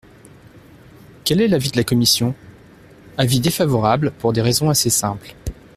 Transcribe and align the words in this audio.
Quel 1.25 1.41
est 1.41 1.47
l’avis 1.47 1.69
de 1.69 1.77
la 1.77 1.83
commission? 1.83 2.33
Avis 3.19 3.39
défavorable 3.39 4.09
pour 4.09 4.33
des 4.33 4.41
raisons 4.41 4.71
assez 4.71 4.89
simples. 4.89 5.35